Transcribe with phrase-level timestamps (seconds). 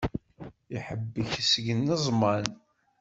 [0.77, 2.45] Iḥebbek s yineẓman.